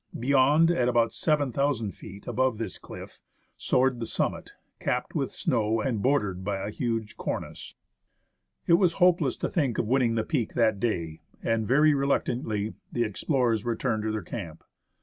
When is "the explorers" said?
12.91-13.63